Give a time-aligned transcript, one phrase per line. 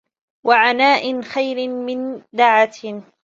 [0.45, 3.03] وَعَنَاءٍ خَيْرٍ مِنْ دَعَةٍ